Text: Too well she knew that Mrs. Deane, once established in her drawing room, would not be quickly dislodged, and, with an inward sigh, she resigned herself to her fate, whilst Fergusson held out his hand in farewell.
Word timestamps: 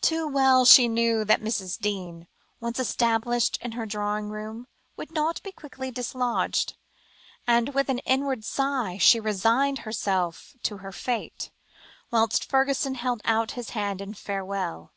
Too 0.00 0.28
well 0.28 0.64
she 0.64 0.86
knew 0.86 1.24
that 1.24 1.40
Mrs. 1.40 1.76
Deane, 1.76 2.28
once 2.60 2.78
established 2.78 3.58
in 3.60 3.72
her 3.72 3.84
drawing 3.84 4.28
room, 4.28 4.68
would 4.96 5.10
not 5.10 5.42
be 5.42 5.50
quickly 5.50 5.90
dislodged, 5.90 6.76
and, 7.48 7.74
with 7.74 7.88
an 7.88 7.98
inward 8.06 8.44
sigh, 8.44 8.96
she 8.96 9.18
resigned 9.18 9.78
herself 9.80 10.54
to 10.62 10.76
her 10.76 10.92
fate, 10.92 11.50
whilst 12.12 12.48
Fergusson 12.48 12.94
held 12.94 13.20
out 13.24 13.50
his 13.58 13.70
hand 13.70 14.00
in 14.00 14.14
farewell. 14.14 14.92